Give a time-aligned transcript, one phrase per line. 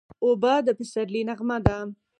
[0.23, 1.77] اوبه د پسرلي نغمه ده.